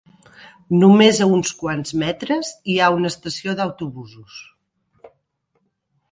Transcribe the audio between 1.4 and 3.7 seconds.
quants metres hi ha una estació